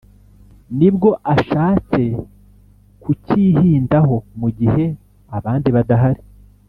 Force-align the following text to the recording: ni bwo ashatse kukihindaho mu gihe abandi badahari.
ni 0.77 0.89
bwo 0.95 1.09
ashatse 1.33 2.01
kukihindaho 3.03 4.15
mu 4.39 4.49
gihe 4.59 4.85
abandi 5.37 5.69
badahari. 5.77 6.21